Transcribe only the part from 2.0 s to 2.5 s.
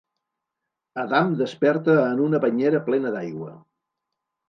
en una